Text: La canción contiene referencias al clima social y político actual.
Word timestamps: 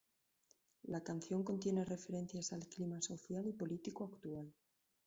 La 0.85 1.01
canción 1.03 1.43
contiene 1.43 1.85
referencias 1.85 2.53
al 2.53 2.65
clima 2.67 3.03
social 3.03 3.45
y 3.47 3.53
político 3.53 4.05
actual. 4.05 4.51